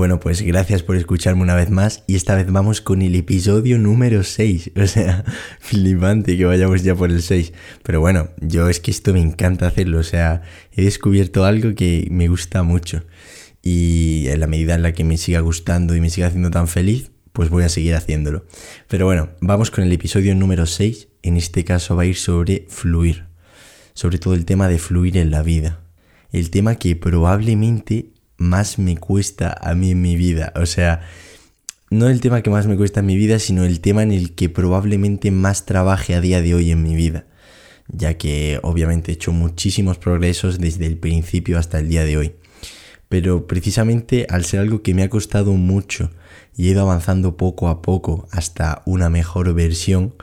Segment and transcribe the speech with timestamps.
[0.00, 3.76] Bueno, pues gracias por escucharme una vez más y esta vez vamos con el episodio
[3.76, 4.70] número 6.
[4.82, 5.26] O sea,
[5.58, 7.52] flipante que vayamos ya por el 6.
[7.82, 9.98] Pero bueno, yo es que esto me encanta hacerlo.
[9.98, 10.40] O sea,
[10.72, 13.04] he descubierto algo que me gusta mucho.
[13.62, 16.66] Y en la medida en la que me siga gustando y me siga haciendo tan
[16.66, 18.46] feliz, pues voy a seguir haciéndolo.
[18.88, 21.08] Pero bueno, vamos con el episodio número 6.
[21.24, 23.26] En este caso va a ir sobre fluir.
[23.92, 25.80] Sobre todo el tema de fluir en la vida.
[26.32, 30.52] El tema que probablemente más me cuesta a mí en mi vida.
[30.56, 31.02] O sea,
[31.90, 34.34] no el tema que más me cuesta en mi vida, sino el tema en el
[34.34, 37.26] que probablemente más trabaje a día de hoy en mi vida.
[37.88, 42.32] Ya que obviamente he hecho muchísimos progresos desde el principio hasta el día de hoy.
[43.08, 46.10] Pero precisamente al ser algo que me ha costado mucho
[46.56, 50.14] y he ido avanzando poco a poco hasta una mejor versión,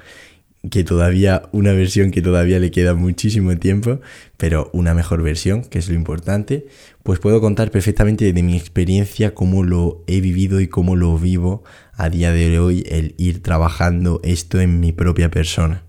[0.70, 4.00] que todavía, una versión que todavía le queda muchísimo tiempo,
[4.38, 6.68] pero una mejor versión, que es lo importante,
[7.04, 11.64] pues puedo contar perfectamente de mi experiencia, cómo lo he vivido y cómo lo vivo
[11.94, 15.84] a día de hoy el ir trabajando esto en mi propia persona.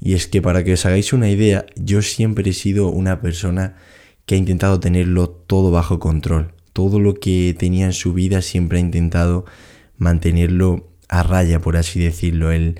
[0.00, 3.76] Y es que para que os hagáis una idea, yo siempre he sido una persona
[4.26, 6.52] que ha intentado tenerlo todo bajo control.
[6.72, 9.44] Todo lo que tenía en su vida siempre ha intentado
[9.96, 12.52] mantenerlo a raya, por así decirlo.
[12.52, 12.78] El,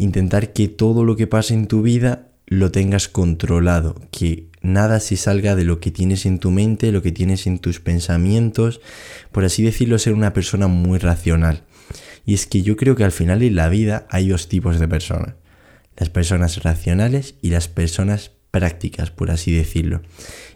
[0.00, 5.16] intentar que todo lo que pase en tu vida lo tengas controlado, que nada se
[5.16, 8.80] salga de lo que tienes en tu mente, lo que tienes en tus pensamientos,
[9.30, 11.64] por así decirlo, ser una persona muy racional.
[12.24, 14.88] Y es que yo creo que al final en la vida hay dos tipos de
[14.88, 15.34] personas,
[15.96, 20.00] las personas racionales y las personas prácticas, por así decirlo.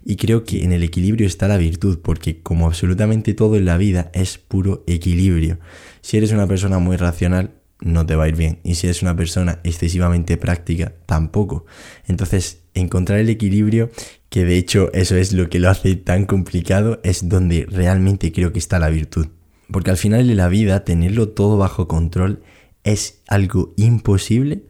[0.04, 3.76] Y creo que en el equilibrio está la virtud, porque como absolutamente todo en la
[3.76, 5.58] vida es puro equilibrio.
[6.00, 7.52] Si eres una persona muy racional,
[7.84, 8.58] no te va a ir bien.
[8.64, 11.66] Y si eres una persona excesivamente práctica, tampoco.
[12.08, 13.90] Entonces, encontrar el equilibrio,
[14.28, 18.52] que de hecho eso es lo que lo hace tan complicado, es donde realmente creo
[18.52, 19.28] que está la virtud.
[19.70, 22.42] Porque al final de la vida, tenerlo todo bajo control
[22.82, 24.66] es algo imposible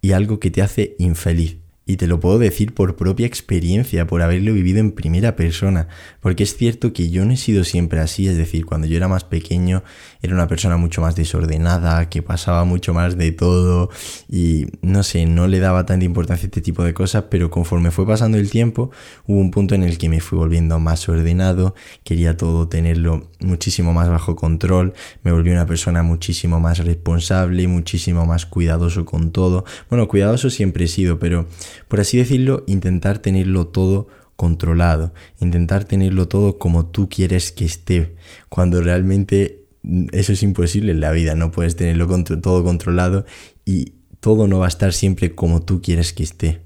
[0.00, 1.58] y algo que te hace infeliz.
[1.88, 5.86] Y te lo puedo decir por propia experiencia, por haberlo vivido en primera persona,
[6.20, 9.06] porque es cierto que yo no he sido siempre así, es decir, cuando yo era
[9.06, 9.84] más pequeño
[10.20, 13.90] era una persona mucho más desordenada, que pasaba mucho más de todo
[14.28, 17.92] y no sé, no le daba tanta importancia a este tipo de cosas, pero conforme
[17.92, 18.90] fue pasando el tiempo
[19.28, 23.92] hubo un punto en el que me fui volviendo más ordenado, quería todo tenerlo muchísimo
[23.92, 24.92] más bajo control,
[25.22, 29.64] me volví una persona muchísimo más responsable, muchísimo más cuidadoso con todo.
[29.88, 31.46] Bueno, cuidadoso siempre he sido, pero
[31.88, 38.16] por así decirlo, intentar tenerlo todo controlado, intentar tenerlo todo como tú quieres que esté,
[38.48, 39.64] cuando realmente
[40.12, 42.08] eso es imposible en la vida, no puedes tenerlo
[42.40, 43.24] todo controlado
[43.64, 46.62] y todo no va a estar siempre como tú quieres que esté.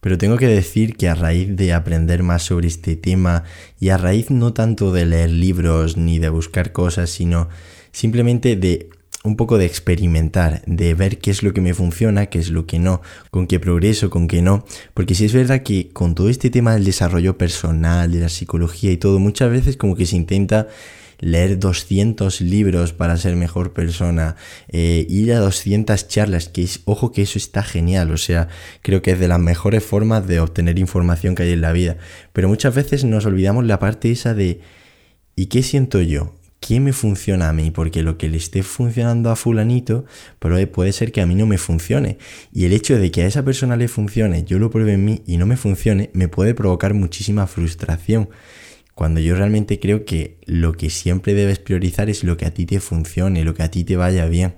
[0.00, 3.44] Pero tengo que decir que a raíz de aprender más sobre este tema
[3.80, 7.48] y a raíz no tanto de leer libros ni de buscar cosas, sino
[7.92, 8.90] simplemente de
[9.26, 12.66] un poco de experimentar, de ver qué es lo que me funciona, qué es lo
[12.66, 14.64] que no, con qué progreso, con qué no.
[14.94, 18.92] Porque si es verdad que con todo este tema del desarrollo personal, de la psicología
[18.92, 20.68] y todo, muchas veces como que se intenta
[21.18, 24.36] leer 200 libros para ser mejor persona,
[24.68, 28.48] eh, ir a 200 charlas, que es, ojo que eso está genial, o sea,
[28.82, 31.96] creo que es de las mejores formas de obtener información que hay en la vida.
[32.32, 34.60] Pero muchas veces nos olvidamos la parte esa de
[35.34, 36.35] ¿y qué siento yo?
[36.60, 37.70] ¿Qué me funciona a mí?
[37.70, 40.04] Porque lo que le esté funcionando a fulanito,
[40.38, 42.18] pero puede ser que a mí no me funcione.
[42.52, 45.22] Y el hecho de que a esa persona le funcione, yo lo pruebe en mí
[45.26, 48.28] y no me funcione, me puede provocar muchísima frustración.
[48.94, 52.64] Cuando yo realmente creo que lo que siempre debes priorizar es lo que a ti
[52.64, 54.54] te funcione, lo que a ti te vaya bien.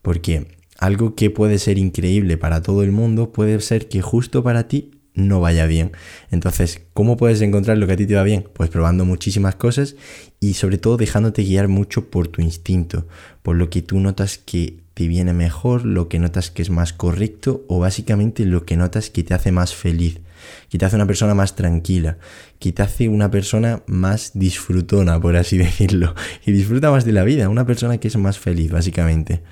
[0.00, 0.46] Porque
[0.78, 4.90] algo que puede ser increíble para todo el mundo puede ser que justo para ti
[5.14, 5.92] no vaya bien.
[6.30, 8.48] Entonces, ¿cómo puedes encontrar lo que a ti te va bien?
[8.52, 9.96] Pues probando muchísimas cosas
[10.40, 13.06] y sobre todo dejándote guiar mucho por tu instinto,
[13.42, 16.92] por lo que tú notas que te viene mejor, lo que notas que es más
[16.92, 20.20] correcto o básicamente lo que notas que te hace más feliz,
[20.68, 22.18] que te hace una persona más tranquila,
[22.60, 26.14] que te hace una persona más disfrutona, por así decirlo,
[26.46, 29.42] y disfruta más de la vida, una persona que es más feliz, básicamente.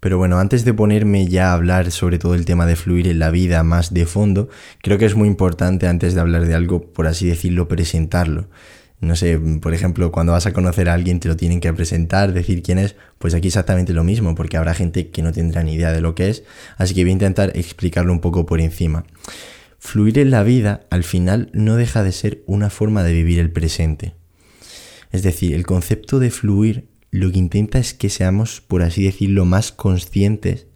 [0.00, 3.18] Pero bueno, antes de ponerme ya a hablar sobre todo el tema de fluir en
[3.18, 4.48] la vida más de fondo,
[4.82, 8.48] creo que es muy importante antes de hablar de algo, por así decirlo, presentarlo.
[9.00, 12.32] No sé, por ejemplo, cuando vas a conocer a alguien te lo tienen que presentar,
[12.32, 15.74] decir quién es, pues aquí exactamente lo mismo, porque habrá gente que no tendrá ni
[15.74, 16.44] idea de lo que es,
[16.78, 19.04] así que voy a intentar explicarlo un poco por encima.
[19.78, 23.50] Fluir en la vida al final no deja de ser una forma de vivir el
[23.50, 24.14] presente.
[25.12, 29.44] Es decir, el concepto de fluir lo que intenta es que seamos, por así decirlo,
[29.44, 30.66] más conscientes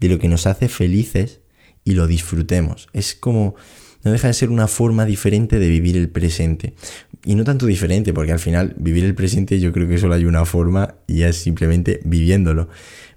[0.00, 1.40] de lo que nos hace felices
[1.84, 2.88] y lo disfrutemos.
[2.92, 3.54] Es como,
[4.02, 6.74] no deja de ser una forma diferente de vivir el presente.
[7.24, 10.24] Y no tanto diferente, porque al final vivir el presente yo creo que solo hay
[10.24, 12.68] una forma y es simplemente viviéndolo.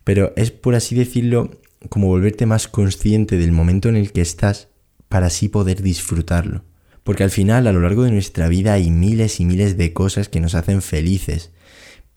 [0.04, 1.60] Pero es por así decirlo
[1.90, 4.70] como volverte más consciente del momento en el que estás
[5.10, 6.64] para así poder disfrutarlo.
[7.04, 10.30] Porque al final a lo largo de nuestra vida hay miles y miles de cosas
[10.30, 11.52] que nos hacen felices.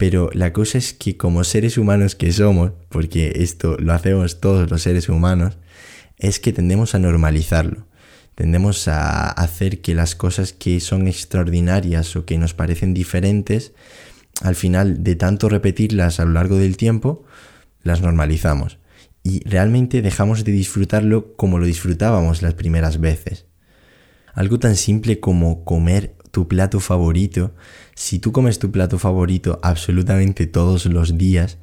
[0.00, 4.70] Pero la cosa es que como seres humanos que somos, porque esto lo hacemos todos
[4.70, 5.58] los seres humanos,
[6.16, 7.86] es que tendemos a normalizarlo.
[8.34, 13.74] Tendemos a hacer que las cosas que son extraordinarias o que nos parecen diferentes,
[14.40, 17.26] al final de tanto repetirlas a lo largo del tiempo,
[17.82, 18.78] las normalizamos
[19.22, 23.44] y realmente dejamos de disfrutarlo como lo disfrutábamos las primeras veces.
[24.32, 27.52] Algo tan simple como comer tu plato favorito,
[27.94, 31.58] si tú comes tu plato favorito absolutamente todos los días,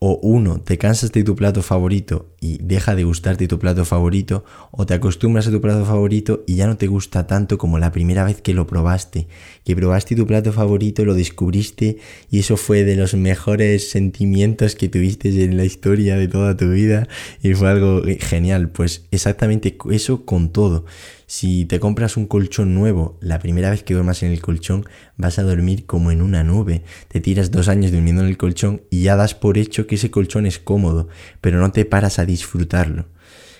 [0.00, 4.44] o uno, te cansas de tu plato favorito y deja de gustarte tu plato favorito,
[4.72, 7.92] o te acostumbras a tu plato favorito y ya no te gusta tanto como la
[7.92, 9.28] primera vez que lo probaste,
[9.64, 11.98] que probaste tu plato favorito, lo descubriste
[12.28, 16.70] y eso fue de los mejores sentimientos que tuviste en la historia de toda tu
[16.70, 17.06] vida
[17.40, 20.86] y fue algo genial, pues exactamente eso con todo.
[21.30, 24.86] Si te compras un colchón nuevo, la primera vez que duermas en el colchón
[25.18, 26.84] vas a dormir como en una nube.
[27.08, 30.10] Te tiras dos años durmiendo en el colchón y ya das por hecho que ese
[30.10, 31.08] colchón es cómodo,
[31.42, 33.08] pero no te paras a disfrutarlo.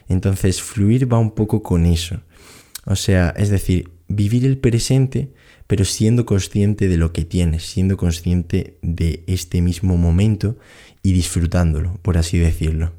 [0.09, 2.23] Entonces, fluir va un poco con eso.
[2.87, 5.35] O sea, es decir, vivir el presente,
[5.67, 10.57] pero siendo consciente de lo que tienes, siendo consciente de este mismo momento
[11.03, 12.93] y disfrutándolo, por así decirlo.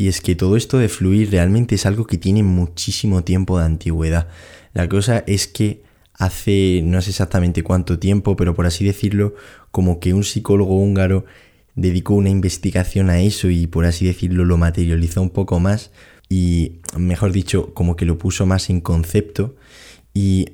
[0.00, 3.66] Y es que todo esto de fluir realmente es algo que tiene muchísimo tiempo de
[3.66, 4.28] antigüedad.
[4.72, 5.82] La cosa es que
[6.14, 9.34] hace no sé exactamente cuánto tiempo, pero por así decirlo,
[9.70, 11.26] como que un psicólogo húngaro
[11.74, 15.90] dedicó una investigación a eso y por así decirlo lo materializó un poco más
[16.30, 19.54] y mejor dicho como que lo puso más en concepto
[20.14, 20.46] y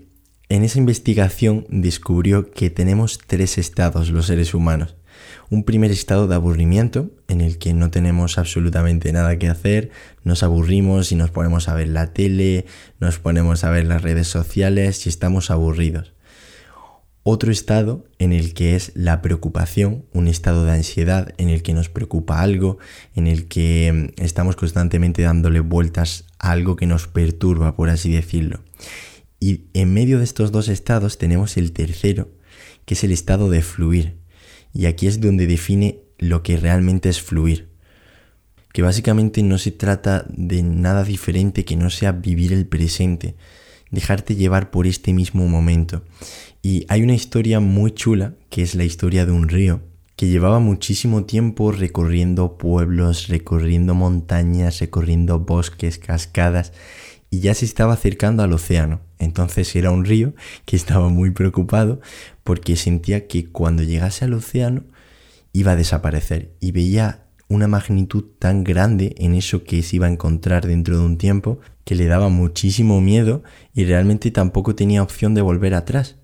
[0.49, 4.97] en esa investigación descubrió que tenemos tres estados los seres humanos
[5.51, 9.91] un primer estado de aburrimiento en el que no tenemos absolutamente nada que hacer,
[10.25, 12.67] nos aburrimos y nos ponemos a ver la tele,
[13.01, 16.13] nos ponemos a ver las redes sociales y estamos aburridos.
[17.29, 21.75] Otro estado en el que es la preocupación, un estado de ansiedad en el que
[21.75, 22.79] nos preocupa algo,
[23.17, 28.13] en el que mm, estamos constantemente dándole vueltas a algo que nos perturba, por así
[28.13, 28.61] decirlo.
[29.41, 32.31] Y en medio de estos dos estados tenemos el tercero,
[32.85, 34.19] que es el estado de fluir,
[34.77, 37.71] y aquí es donde define lo que realmente es fluir.
[38.75, 43.37] Que básicamente no se trata de nada diferente que no sea vivir el presente,
[43.91, 46.03] dejarte llevar por este mismo momento.
[46.61, 49.81] Y hay una historia muy chula, que es la historia de un río,
[50.15, 56.75] que llevaba muchísimo tiempo recorriendo pueblos, recorriendo montañas, recorriendo bosques, cascadas,
[57.31, 59.01] y ya se estaba acercando al océano.
[59.19, 60.35] Entonces era un río
[60.67, 62.03] que estaba muy preocupado
[62.47, 64.85] porque sentía que cuando llegase al océano
[65.53, 70.11] iba a desaparecer y veía una magnitud tan grande en eso que se iba a
[70.11, 73.43] encontrar dentro de un tiempo que le daba muchísimo miedo
[73.75, 76.17] y realmente tampoco tenía opción de volver atrás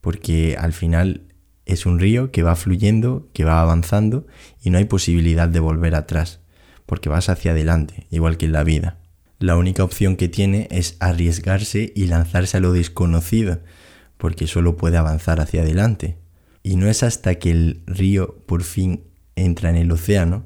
[0.00, 1.22] porque al final
[1.66, 4.28] es un río que va fluyendo, que va avanzando
[4.62, 6.38] y no hay posibilidad de volver atrás
[6.86, 8.98] porque vas hacia adelante, igual que en la vida.
[9.40, 13.58] La única opción que tiene es arriesgarse y lanzarse a lo desconocido,
[14.16, 16.16] porque solo puede avanzar hacia adelante.
[16.62, 19.04] Y no es hasta que el río por fin
[19.36, 20.44] entra en el océano,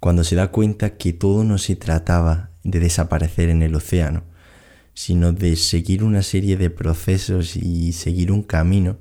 [0.00, 4.24] cuando se da cuenta que todo no se trataba de desaparecer en el océano,
[4.94, 8.98] sino de seguir una serie de procesos y seguir un camino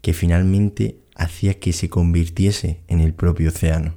[0.00, 3.96] que finalmente hacía que se convirtiese en el propio océano.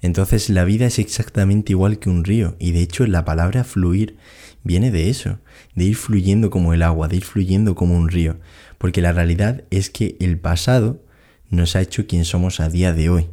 [0.00, 4.16] Entonces la vida es exactamente igual que un río y de hecho la palabra fluir
[4.64, 5.38] viene de eso,
[5.74, 8.38] de ir fluyendo como el agua, de ir fluyendo como un río,
[8.82, 11.04] porque la realidad es que el pasado
[11.50, 13.30] nos ha hecho quien somos a día de hoy.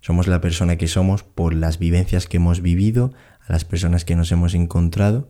[0.00, 3.12] Somos la persona que somos por las vivencias que hemos vivido,
[3.44, 5.28] a las personas que nos hemos encontrado.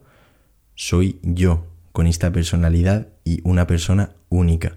[0.74, 4.76] Soy yo, con esta personalidad y una persona única.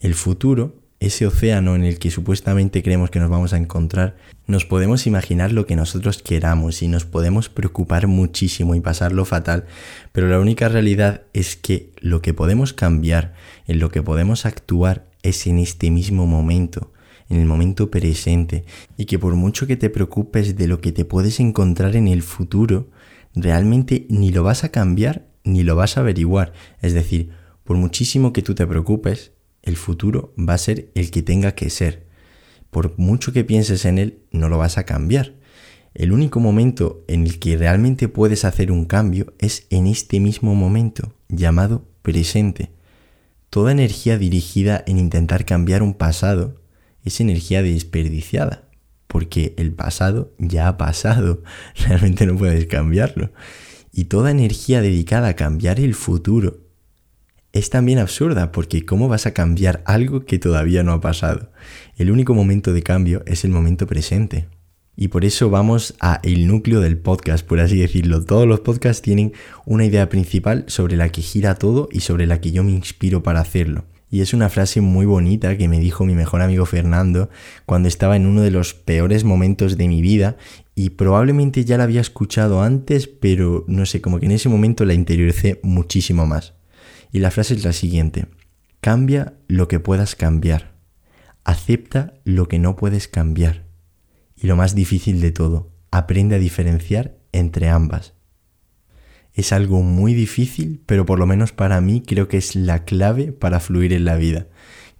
[0.00, 4.64] El futuro ese océano en el que supuestamente creemos que nos vamos a encontrar, nos
[4.64, 9.66] podemos imaginar lo que nosotros queramos y nos podemos preocupar muchísimo y pasarlo fatal,
[10.12, 13.34] pero la única realidad es que lo que podemos cambiar,
[13.66, 16.92] en lo que podemos actuar es en este mismo momento,
[17.28, 18.64] en el momento presente,
[18.96, 22.22] y que por mucho que te preocupes de lo que te puedes encontrar en el
[22.22, 22.88] futuro,
[23.34, 26.52] realmente ni lo vas a cambiar ni lo vas a averiguar.
[26.82, 27.30] Es decir,
[27.64, 29.32] por muchísimo que tú te preocupes,
[29.66, 32.06] el futuro va a ser el que tenga que ser.
[32.70, 35.34] Por mucho que pienses en él, no lo vas a cambiar.
[35.92, 40.54] El único momento en el que realmente puedes hacer un cambio es en este mismo
[40.54, 42.70] momento, llamado presente.
[43.50, 46.60] Toda energía dirigida en intentar cambiar un pasado
[47.04, 48.68] es energía desperdiciada,
[49.06, 51.42] porque el pasado ya ha pasado,
[51.88, 53.32] realmente no puedes cambiarlo.
[53.92, 56.65] Y toda energía dedicada a cambiar el futuro
[57.58, 61.50] es también absurda, porque ¿cómo vas a cambiar algo que todavía no ha pasado?
[61.96, 64.48] El único momento de cambio es el momento presente.
[64.94, 68.24] Y por eso vamos a el núcleo del podcast, por así decirlo.
[68.24, 69.32] Todos los podcasts tienen
[69.64, 73.22] una idea principal sobre la que gira todo y sobre la que yo me inspiro
[73.22, 73.84] para hacerlo.
[74.10, 77.28] Y es una frase muy bonita que me dijo mi mejor amigo Fernando
[77.64, 80.36] cuando estaba en uno de los peores momentos de mi vida
[80.74, 84.84] y probablemente ya la había escuchado antes, pero no sé, como que en ese momento
[84.84, 86.55] la interioricé muchísimo más.
[87.16, 88.26] Y la frase es la siguiente.
[88.82, 90.74] Cambia lo que puedas cambiar.
[91.44, 93.64] Acepta lo que no puedes cambiar.
[94.36, 98.12] Y lo más difícil de todo, aprende a diferenciar entre ambas.
[99.32, 103.32] Es algo muy difícil, pero por lo menos para mí creo que es la clave
[103.32, 104.48] para fluir en la vida.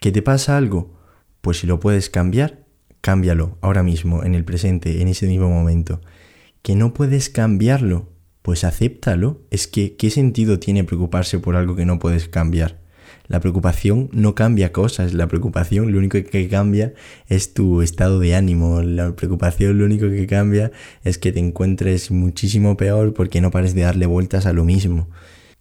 [0.01, 0.99] ¿Que te pasa algo?
[1.43, 2.65] Pues si lo puedes cambiar,
[3.03, 6.01] cámbialo ahora mismo, en el presente, en ese mismo momento.
[6.63, 8.16] ¿Que no puedes cambiarlo?
[8.47, 9.41] Pues acéptalo.
[9.51, 12.79] Es que, ¿qué sentido tiene preocuparse por algo que no puedes cambiar?
[13.27, 16.95] La preocupación no cambia cosas, la preocupación lo único que cambia
[17.29, 20.71] es tu estado de ánimo, la preocupación lo único que cambia
[21.03, 25.09] es que te encuentres muchísimo peor porque no pares de darle vueltas a lo mismo.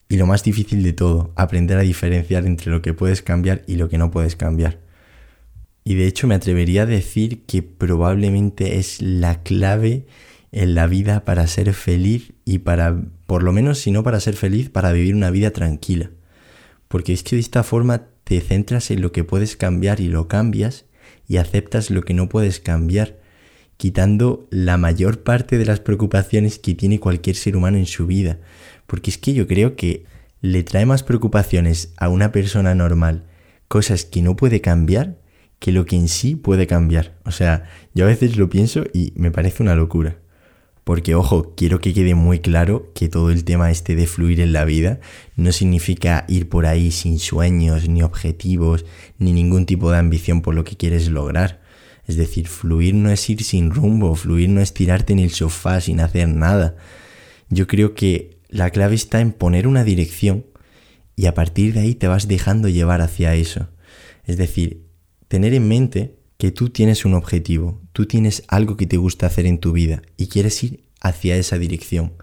[0.08, 3.78] Y lo más difícil de todo, aprender a diferenciar entre lo que puedes cambiar y
[3.78, 4.78] lo que no puedes cambiar.
[5.84, 10.06] Y de hecho me atrevería a decir que probablemente es la clave
[10.52, 14.36] en la vida para ser feliz y para, por lo menos si no para ser
[14.36, 16.12] feliz, para vivir una vida tranquila
[16.88, 20.28] porque es que de esta forma te centras en lo que puedes cambiar y lo
[20.28, 20.86] cambias
[21.28, 23.20] y aceptas lo que no puedes cambiar,
[23.78, 28.40] quitando la mayor parte de las preocupaciones que tiene cualquier ser humano en su vida.
[28.88, 30.06] Porque es que yo creo que
[30.42, 33.26] le trae más preocupaciones a una persona normal
[33.68, 35.18] cosas que no puede cambiar
[35.60, 37.18] que lo que en sí puede cambiar.
[37.26, 40.18] O sea, yo a veces lo pienso y me parece una locura.
[40.86, 44.54] Porque, ojo, quiero que quede muy claro que todo el tema este de fluir en
[44.54, 45.00] la vida
[45.36, 48.86] no significa ir por ahí sin sueños, ni objetivos,
[49.18, 51.60] ni ningún tipo de ambición por lo que quieres lograr.
[52.08, 55.82] Es decir, fluir no es ir sin rumbo, fluir no es tirarte en el sofá
[55.82, 56.76] sin hacer nada.
[57.50, 60.46] Yo creo que la clave está en poner una dirección
[61.16, 63.70] y a partir de ahí te vas dejando llevar hacia eso.
[64.26, 64.86] Es decir,
[65.28, 69.46] tener en mente que tú tienes un objetivo, tú tienes algo que te gusta hacer
[69.46, 72.14] en tu vida y quieres ir hacia esa dirección.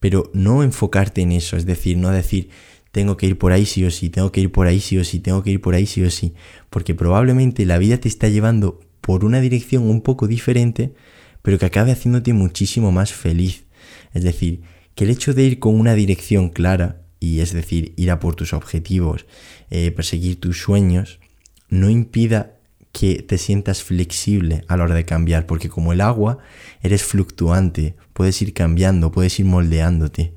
[0.00, 2.50] Pero no enfocarte en eso, es decir, no decir,
[2.92, 5.04] tengo que ir por ahí sí o sí, tengo que ir por ahí sí o
[5.04, 6.34] sí, tengo que ir por ahí sí o sí,
[6.70, 10.94] porque probablemente la vida te está llevando por una dirección un poco diferente,
[11.42, 13.64] pero que acabe haciéndote muchísimo más feliz.
[14.12, 14.62] Es decir,
[14.94, 18.34] que el hecho de ir con una dirección clara, y es decir, ir a por
[18.34, 19.26] tus objetivos,
[19.70, 21.20] eh, perseguir tus sueños,
[21.68, 22.57] no impida
[22.98, 26.38] que te sientas flexible a la hora de cambiar, porque como el agua
[26.82, 30.32] eres fluctuante, puedes ir cambiando, puedes ir moldeándote.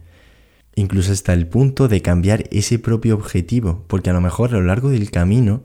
[0.76, 4.66] Incluso hasta el punto de cambiar ese propio objetivo, porque a lo mejor a lo
[4.68, 5.64] largo del camino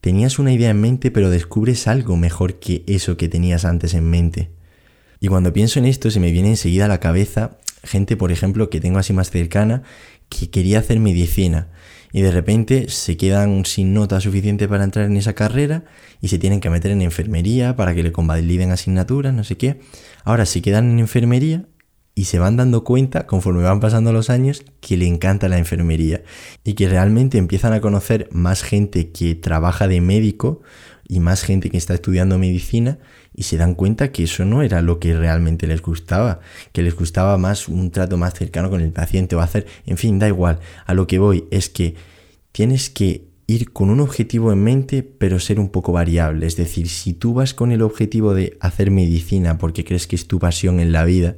[0.00, 4.08] tenías una idea en mente, pero descubres algo mejor que eso que tenías antes en
[4.08, 4.50] mente.
[5.20, 8.70] Y cuando pienso en esto se me viene enseguida a la cabeza gente, por ejemplo,
[8.70, 9.82] que tengo así más cercana,
[10.30, 11.68] que quería hacer medicina
[12.14, 15.82] y de repente se quedan sin nota suficiente para entrar en esa carrera
[16.20, 19.80] y se tienen que meter en enfermería para que le convaliden asignaturas, no sé qué.
[20.22, 21.66] Ahora se quedan en enfermería
[22.14, 26.22] y se van dando cuenta conforme van pasando los años que le encanta la enfermería
[26.62, 30.62] y que realmente empiezan a conocer más gente que trabaja de médico
[31.08, 33.00] y más gente que está estudiando medicina
[33.34, 36.40] y se dan cuenta que eso no era lo que realmente les gustaba,
[36.72, 40.18] que les gustaba más un trato más cercano con el paciente o hacer, en fin,
[40.18, 41.96] da igual, a lo que voy es que
[42.52, 46.88] tienes que ir con un objetivo en mente, pero ser un poco variable, es decir,
[46.88, 50.80] si tú vas con el objetivo de hacer medicina porque crees que es tu pasión
[50.80, 51.36] en la vida,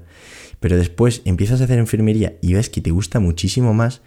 [0.61, 4.03] pero después empiezas a hacer enfermería y ves que te gusta muchísimo más,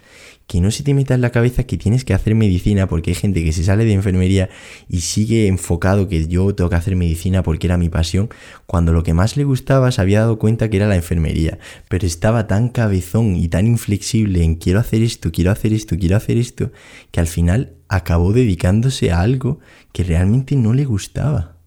[0.46, 3.14] que no se te meta en la cabeza que tienes que hacer medicina porque hay
[3.14, 4.50] gente que se sale de enfermería
[4.88, 8.30] y sigue enfocado que yo tengo que hacer medicina porque era mi pasión,
[8.66, 12.06] cuando lo que más le gustaba se había dado cuenta que era la enfermería, pero
[12.06, 16.36] estaba tan cabezón y tan inflexible en quiero hacer esto, quiero hacer esto, quiero hacer
[16.36, 16.72] esto,
[17.12, 19.60] que al final acabó dedicándose a algo
[19.92, 21.58] que realmente no le gustaba.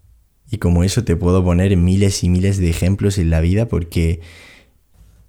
[0.49, 4.21] Y como eso te puedo poner miles y miles de ejemplos en la vida porque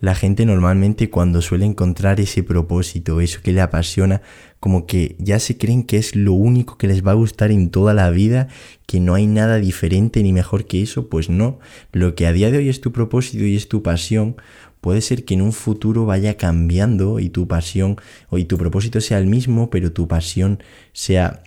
[0.01, 4.21] La gente normalmente cuando suele encontrar ese propósito, eso que le apasiona,
[4.61, 7.71] como que ya se creen que es lo único que les va a gustar en
[7.71, 8.49] toda la vida,
[8.87, 11.59] que no hay nada diferente ni mejor que eso, pues no.
[11.93, 14.37] Lo que a día de hoy es tu propósito y es tu pasión,
[14.81, 17.97] puede ser que en un futuro vaya cambiando y tu pasión
[18.29, 21.43] o y tu propósito sea el mismo, pero tu pasión sea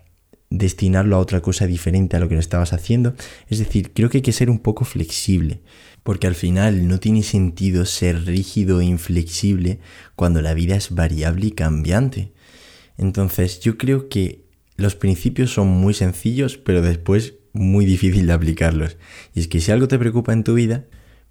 [0.50, 3.14] destinarlo a otra cosa diferente a lo que lo estabas haciendo.
[3.48, 5.62] Es decir, creo que hay que ser un poco flexible,
[6.08, 9.82] porque al final no tiene sentido ser rígido e inflexible
[10.16, 12.32] cuando la vida es variable y cambiante.
[12.98, 14.46] Entonces, yo creo que
[14.78, 18.96] los principios son muy sencillos, pero después muy difícil de aplicarlos.
[19.36, 20.86] Y es que si algo te preocupa en tu vida,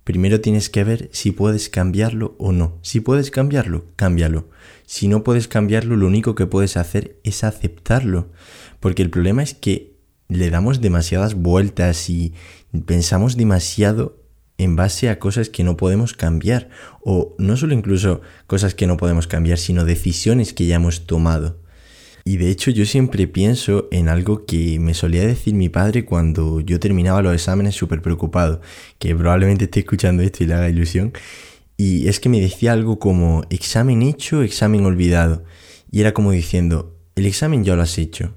[0.05, 2.79] Primero tienes que ver si puedes cambiarlo o no.
[2.83, 4.49] Si puedes cambiarlo, cámbialo.
[4.85, 8.31] Si no puedes cambiarlo, lo único que puedes hacer es aceptarlo.
[8.79, 9.97] Porque el problema es que
[10.29, 12.35] le damos demasiadas vueltas y
[12.85, 14.26] pensamos demasiado
[14.59, 16.69] en base a cosas que no podemos cambiar.
[17.03, 21.59] O no solo incluso cosas que no podemos cambiar, sino decisiones que ya hemos tomado.
[22.25, 26.61] Y de hecho yo siempre pienso en algo que me solía decir mi padre cuando
[26.61, 28.61] yo terminaba los exámenes súper preocupado,
[28.99, 31.13] que probablemente esté escuchando esto y le haga ilusión.
[31.77, 35.45] Y es que me decía algo como examen hecho, examen olvidado.
[35.93, 38.35] Y era como diciendo, el examen ya lo has hecho,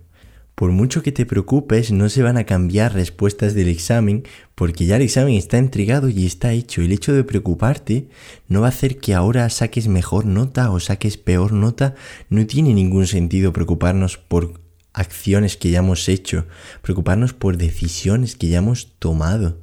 [0.59, 4.23] por mucho que te preocupes, no se van a cambiar respuestas del examen
[4.55, 6.81] porque ya el examen está entregado y está hecho.
[6.81, 8.09] El hecho de preocuparte
[8.49, 11.95] no va a hacer que ahora saques mejor nota o saques peor nota.
[12.29, 14.59] No tiene ningún sentido preocuparnos por
[14.91, 16.45] acciones que ya hemos hecho,
[16.81, 19.61] preocuparnos por decisiones que ya hemos tomado.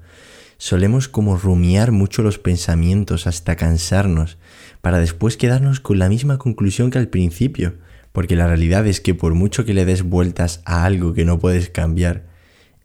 [0.57, 4.39] Solemos como rumiar mucho los pensamientos hasta cansarnos,
[4.81, 7.75] para después quedarnos con la misma conclusión que al principio
[8.17, 11.39] porque la realidad es que por mucho que le des vueltas a algo que no
[11.39, 12.27] puedes cambiar,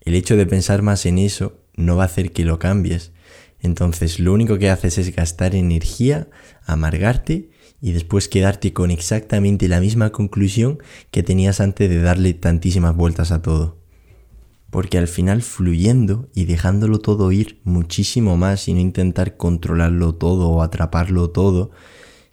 [0.01, 3.13] el hecho de pensar más en eso no va a hacer que lo cambies.
[3.61, 6.27] Entonces lo único que haces es gastar energía,
[6.65, 10.79] amargarte y después quedarte con exactamente la misma conclusión
[11.11, 13.79] que tenías antes de darle tantísimas vueltas a todo.
[14.69, 20.49] Porque al final fluyendo y dejándolo todo ir muchísimo más y no intentar controlarlo todo
[20.49, 21.71] o atraparlo todo,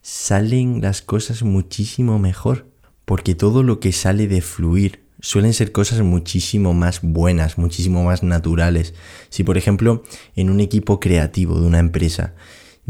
[0.02, 2.67] salen las cosas muchísimo mejor
[3.08, 8.22] porque todo lo que sale de fluir suelen ser cosas muchísimo más buenas, muchísimo más
[8.22, 8.92] naturales.
[9.30, 10.04] Si por ejemplo
[10.36, 12.34] en un equipo creativo de una empresa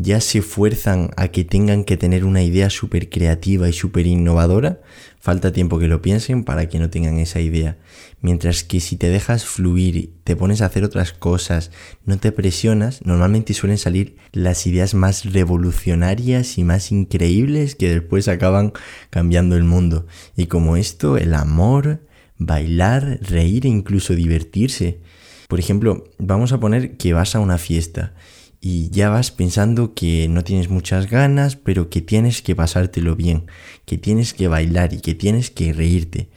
[0.00, 4.80] ya se fuerzan a que tengan que tener una idea súper creativa y súper innovadora,
[5.18, 7.78] falta tiempo que lo piensen para que no tengan esa idea.
[8.20, 11.72] Mientras que si te dejas fluir, te pones a hacer otras cosas,
[12.04, 18.28] no te presionas, normalmente suelen salir las ideas más revolucionarias y más increíbles que después
[18.28, 18.72] acaban
[19.11, 20.06] cambiando el mundo.
[20.37, 22.06] Y como esto, el amor,
[22.37, 25.00] bailar, reír e incluso divertirse.
[25.48, 28.14] Por ejemplo, vamos a poner que vas a una fiesta
[28.60, 33.46] y ya vas pensando que no tienes muchas ganas, pero que tienes que pasártelo bien,
[33.84, 36.28] que tienes que bailar y que tienes que reírte.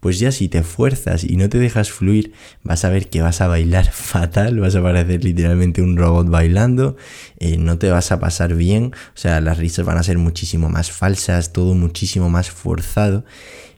[0.00, 3.40] Pues ya si te fuerzas y no te dejas fluir, vas a ver que vas
[3.40, 6.96] a bailar fatal, vas a parecer literalmente un robot bailando,
[7.38, 10.68] eh, no te vas a pasar bien, o sea, las risas van a ser muchísimo
[10.68, 13.24] más falsas, todo muchísimo más forzado,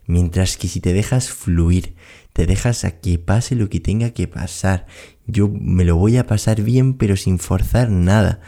[0.06, 1.94] mientras que si te dejas fluir,
[2.32, 4.87] te dejas a que pase lo que tenga que pasar
[5.29, 8.41] yo me lo voy a pasar bien pero sin forzar nada.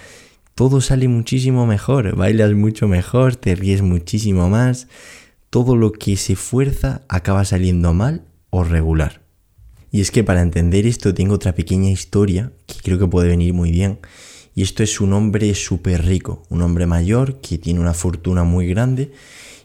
[0.55, 4.89] Todo sale muchísimo mejor, bailas mucho mejor, te ríes muchísimo más.
[5.51, 9.23] Todo lo que se fuerza acaba saliendo mal o regular.
[9.93, 13.55] Y es que para entender esto tengo otra pequeña historia que creo que puede venir
[13.55, 13.99] muy bien.
[14.55, 18.67] Y esto es un hombre súper rico, un hombre mayor que tiene una fortuna muy
[18.67, 19.13] grande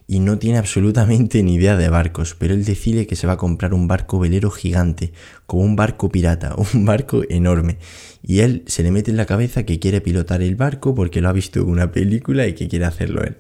[0.08, 3.38] y no tiene absolutamente ni idea de barcos, pero él decide que se va a
[3.38, 5.14] comprar un barco velero gigante,
[5.46, 7.78] como un barco pirata, un barco enorme.
[8.22, 11.30] Y él se le mete en la cabeza que quiere pilotar el barco porque lo
[11.30, 13.38] ha visto en una película y que quiere hacerlo él.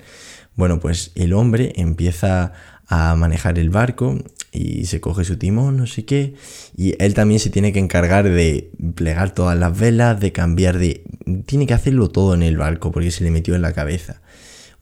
[0.55, 2.53] Bueno, pues el hombre empieza
[2.87, 4.19] a manejar el barco
[4.51, 6.35] y se coge su timón, no sé qué,
[6.77, 11.03] y él también se tiene que encargar de plegar todas las velas, de cambiar de...
[11.45, 14.21] Tiene que hacerlo todo en el barco porque se le metió en la cabeza.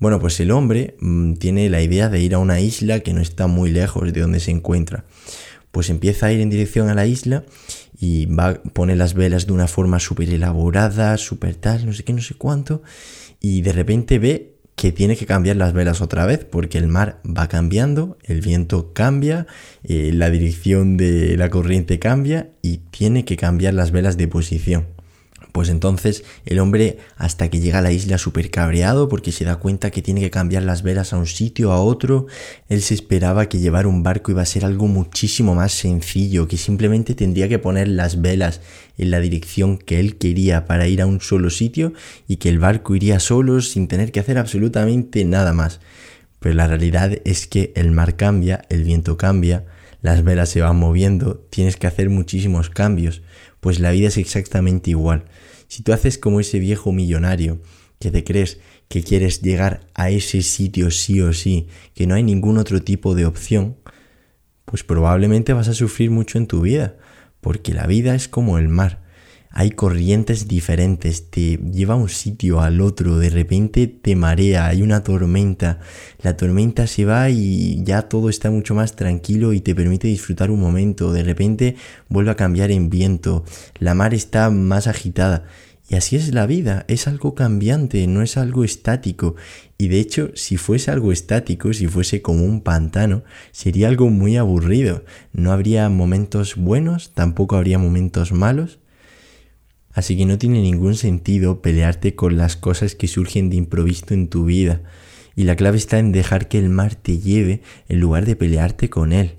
[0.04, 3.22] Bueno, pues el hombre mm, tiene la idea de ir a una isla que no
[3.22, 5.06] está muy lejos de donde se encuentra.
[5.72, 7.46] Pues empieza a ir en dirección a la isla
[7.98, 12.12] y va, pone las velas de una forma súper elaborada, súper tal, no sé qué,
[12.12, 12.84] no sé cuánto,
[13.40, 17.22] y de repente ve que tiene que cambiar las velas otra vez porque el mar
[17.26, 19.48] va cambiando, el viento cambia,
[19.86, 24.93] eh, la dirección de la corriente cambia y tiene que cambiar las velas de posición.
[25.54, 29.58] Pues entonces el hombre hasta que llega a la isla súper cabreado porque se da
[29.58, 32.26] cuenta que tiene que cambiar las velas a un sitio, a otro,
[32.70, 36.58] él se esperaba que llevar un barco iba a ser algo muchísimo más sencillo, que
[36.58, 38.62] simplemente tendría que poner las velas
[38.98, 41.94] en la dirección que él quería para ir a un solo sitio
[42.28, 45.82] y que el barco iría solo sin tener que hacer absolutamente nada más.
[46.40, 49.66] Pero la realidad es que el mar cambia, el viento cambia,
[50.02, 53.22] las velas se van moviendo, tienes que hacer muchísimos cambios,
[53.64, 55.24] pues la vida es exactamente igual.
[55.70, 57.62] Si tú haces como ese viejo millonario
[57.98, 62.24] que te crees que quieres llegar a ese sitio sí o sí, que no hay
[62.24, 63.78] ningún otro tipo de opción,
[64.66, 66.98] pues probablemente vas a sufrir mucho en tu vida,
[67.40, 69.02] porque la vida es como el mar.
[69.56, 74.82] Hay corrientes diferentes, te lleva a un sitio al otro, de repente te marea, hay
[74.82, 75.80] una tormenta,
[76.24, 80.50] la tormenta se va y ya todo está mucho más tranquilo y te permite disfrutar
[80.50, 81.76] un momento, de repente
[82.10, 83.46] vuelve a cambiar en viento,
[83.78, 85.46] la mar está más agitada
[85.88, 89.36] y así es la vida, es algo cambiante, no es algo estático.
[89.78, 94.38] Y de hecho, si fuese algo estático, si fuese como un pantano, sería algo muy
[94.38, 95.04] aburrido.
[95.34, 98.80] No habría momentos buenos, tampoco habría momentos malos.
[99.94, 104.28] Así que no tiene ningún sentido pelearte con las cosas que surgen de improviso en
[104.28, 104.82] tu vida.
[105.36, 108.90] Y la clave está en dejar que el mar te lleve en lugar de pelearte
[108.90, 109.36] con él.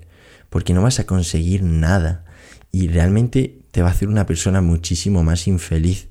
[0.49, 2.25] Porque no vas a conseguir nada.
[2.71, 6.07] Y realmente te va a hacer una persona muchísimo más infeliz.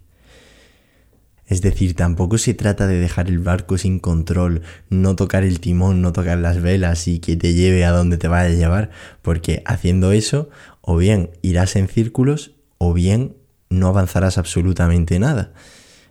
[1.47, 6.01] Es decir, tampoco se trata de dejar el barco sin control, no tocar el timón,
[6.01, 9.63] no tocar las velas y que te lleve a donde te vaya a llevar, porque
[9.67, 10.49] haciendo eso,
[10.81, 13.37] o bien irás en círculos, o bien
[13.71, 15.53] no avanzarás absolutamente nada.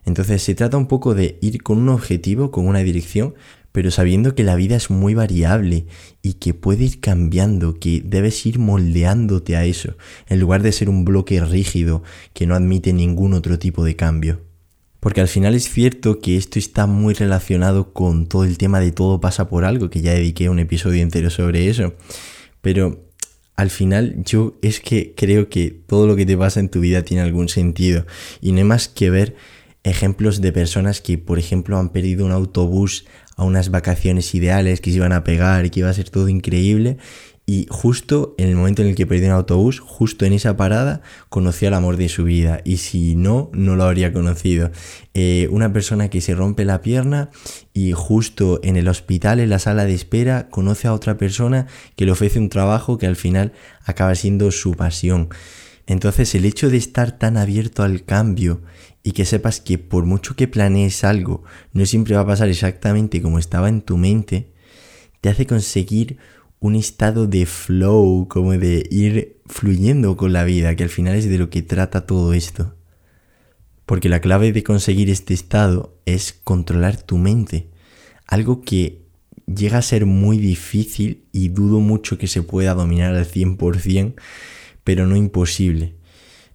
[0.05, 3.35] Entonces se trata un poco de ir con un objetivo, con una dirección,
[3.71, 5.87] pero sabiendo que la vida es muy variable
[6.21, 9.95] y que puede ir cambiando, que debes ir moldeándote a eso,
[10.27, 14.41] en lugar de ser un bloque rígido que no admite ningún otro tipo de cambio.
[14.99, 18.91] Porque al final es cierto que esto está muy relacionado con todo el tema de
[18.91, 21.93] todo pasa por algo, que ya dediqué un episodio entero sobre eso.
[22.61, 23.09] Pero
[23.55, 27.03] al final yo es que creo que todo lo que te pasa en tu vida
[27.03, 28.05] tiene algún sentido.
[28.41, 29.35] Y no hay más que ver
[29.83, 34.91] ejemplos de personas que, por ejemplo, han perdido un autobús a unas vacaciones ideales, que
[34.91, 36.97] se iban a pegar y que iba a ser todo increíble
[37.45, 41.01] y justo en el momento en el que perdió un autobús, justo en esa parada,
[41.27, 42.61] conoció al amor de su vida.
[42.63, 44.71] Y si no, no lo habría conocido.
[45.13, 47.31] Eh, una persona que se rompe la pierna
[47.73, 52.05] y justo en el hospital, en la sala de espera, conoce a otra persona que
[52.05, 53.51] le ofrece un trabajo que al final
[53.83, 55.27] acaba siendo su pasión.
[55.85, 58.61] Entonces el hecho de estar tan abierto al cambio
[59.03, 63.21] y que sepas que por mucho que planees algo, no siempre va a pasar exactamente
[63.21, 64.53] como estaba en tu mente,
[65.19, 66.17] te hace conseguir
[66.63, 71.27] un estado de flow, como de ir fluyendo con la vida, que al final es
[71.27, 72.73] de lo que trata todo esto.
[73.85, 77.67] Porque la clave de conseguir este estado es controlar tu mente,
[78.27, 79.01] algo que
[79.45, 84.13] llega a ser muy difícil y dudo mucho que se pueda dominar al 100%,
[84.85, 85.95] pero no imposible.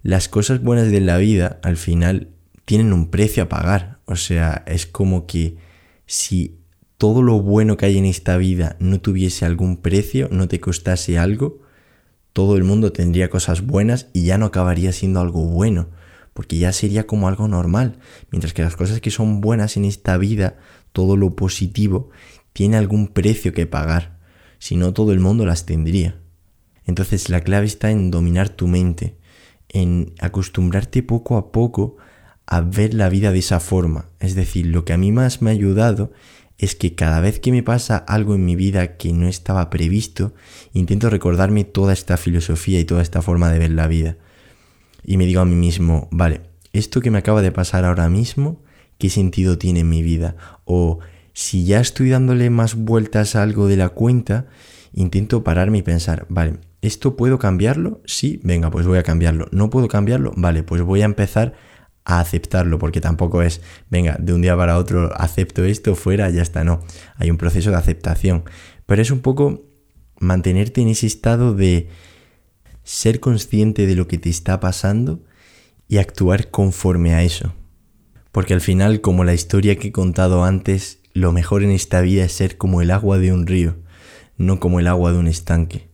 [0.03, 2.31] Las cosas buenas de la vida al final
[2.65, 5.59] tienen un precio a pagar, o sea, es como que
[6.07, 6.57] si
[6.99, 11.17] todo lo bueno que hay en esta vida no tuviese algún precio, no te costase
[11.17, 11.63] algo,
[12.33, 15.89] todo el mundo tendría cosas buenas y ya no acabaría siendo algo bueno,
[16.35, 18.01] porque ya sería como algo normal,
[18.33, 20.59] mientras que las cosas que son buenas en esta vida,
[20.93, 22.11] todo lo positivo,
[22.53, 24.19] tiene algún precio que pagar,
[24.59, 26.21] si no todo el mundo las tendría.
[26.85, 29.19] Entonces la clave está en dominar tu mente,
[29.69, 31.97] en acostumbrarte poco a poco
[32.45, 34.07] a ver la vida de esa forma.
[34.19, 36.13] Es decir, lo que a mí más me ha ayudado
[36.59, 40.35] es que cada vez que me pasa algo en mi vida que no estaba previsto,
[40.73, 44.17] intento recordarme toda esta filosofía y toda esta forma de ver la vida.
[45.05, 46.43] Y me digo a mí mismo, vale,
[46.73, 48.61] esto que me acaba de pasar ahora mismo,
[48.99, 50.37] ¿qué sentido tiene en mi vida?
[50.65, 50.99] O
[51.33, 54.47] si ya estoy dándole más vueltas a algo de la cuenta,
[54.93, 58.03] intento pararme y pensar, vale, ¿esto puedo cambiarlo?
[58.05, 59.47] Sí, venga, pues voy a cambiarlo.
[59.53, 60.33] ¿No puedo cambiarlo?
[60.37, 61.55] Vale, pues voy a empezar
[62.09, 66.41] a aceptarlo, porque tampoco es, venga, de un día para otro acepto esto, fuera, ya
[66.41, 66.81] está, no.
[67.17, 68.45] Hay un proceso de aceptación.
[68.87, 69.67] Pero es un poco
[70.19, 71.89] mantenerte en ese estado de
[72.83, 75.23] ser consciente de lo que te está pasando
[75.87, 77.53] y actuar conforme a eso.
[78.33, 82.25] Porque al final, como la historia que he contado antes, lo mejor en esta vida
[82.25, 83.77] es ser como el agua de un río,
[84.39, 85.91] no como el agua de un estanque.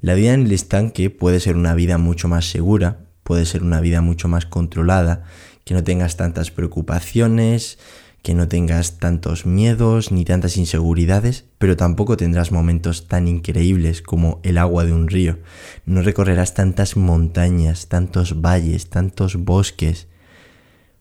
[0.00, 3.80] La vida en el estanque puede ser una vida mucho más segura, puede ser una
[3.80, 5.24] vida mucho más controlada,
[5.64, 7.78] que no tengas tantas preocupaciones,
[8.22, 14.40] que no tengas tantos miedos ni tantas inseguridades, pero tampoco tendrás momentos tan increíbles como
[14.44, 15.38] el agua de un río.
[15.86, 20.06] No recorrerás tantas montañas, tantos valles, tantos bosques.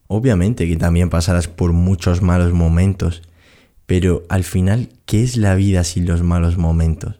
[0.08, 3.22] Obviamente que también pasarás por muchos malos momentos,
[3.86, 7.20] pero al final, ¿qué es la vida sin los malos momentos?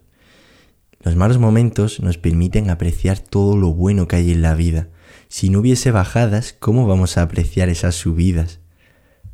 [1.00, 4.88] Los malos momentos nos permiten apreciar todo lo bueno que hay en la vida.
[5.28, 8.60] Si no hubiese bajadas, ¿cómo vamos a apreciar esas subidas?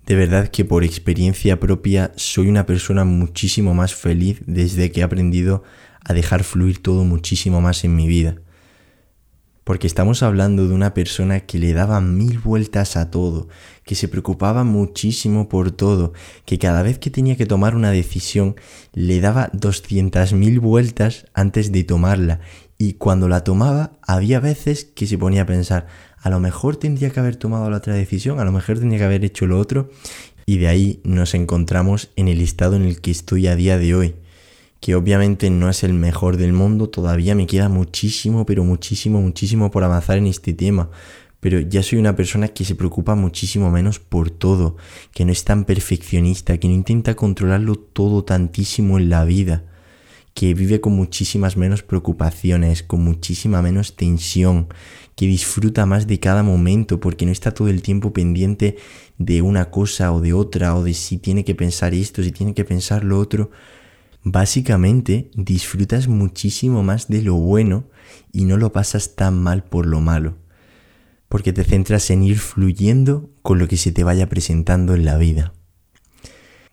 [0.07, 5.05] De verdad que por experiencia propia soy una persona muchísimo más feliz desde que he
[5.05, 5.63] aprendido
[6.05, 8.37] a dejar fluir todo muchísimo más en mi vida.
[9.65, 13.49] Porque estamos hablando de una persona que le daba mil vueltas a todo,
[13.85, 16.15] que se preocupaba muchísimo por todo,
[16.47, 18.57] que cada vez que tenía que tomar una decisión
[18.93, 22.41] le daba doscientas mil vueltas antes de tomarla.
[22.85, 25.87] Y cuando la tomaba, había veces que se ponía a pensar,
[26.21, 29.05] a lo mejor tendría que haber tomado la otra decisión, a lo mejor tendría que
[29.05, 29.89] haber hecho lo otro.
[30.47, 33.95] Y de ahí nos encontramos en el estado en el que estoy a día de
[33.95, 34.15] hoy
[34.81, 39.71] que obviamente no es el mejor del mundo, todavía me queda muchísimo, pero muchísimo, muchísimo
[39.71, 40.91] por avanzar en este tema.
[41.39, 44.77] Pero ya soy una persona que se preocupa muchísimo menos por todo,
[45.15, 49.63] que no es tan perfeccionista, que no intenta controlarlo todo tantísimo en la vida,
[50.35, 54.69] que vive con muchísimas menos preocupaciones, con muchísima menos tensión,
[55.17, 58.77] que disfruta más de cada momento porque no está todo el tiempo pendiente
[59.19, 62.55] de una cosa o de otra, o de si tiene que pensar esto, si tiene
[62.55, 63.51] que pensar lo otro
[64.25, 67.89] Básicamente disfrutas muchísimo más de lo bueno
[68.31, 70.37] y no lo pasas tan mal por lo malo,
[71.29, 75.17] porque te centras en ir fluyendo con lo que se te vaya presentando en la
[75.17, 75.55] vida.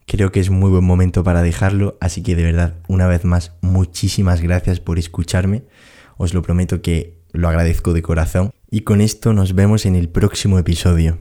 [0.10, 3.52] Creo que es muy buen momento para dejarlo, así que de verdad, una vez más,
[3.62, 5.66] muchísimas gracias por escucharme.
[6.18, 8.50] Os lo prometo que lo agradezco de corazón.
[8.72, 11.20] Y con esto nos vemos en el próximo episodio.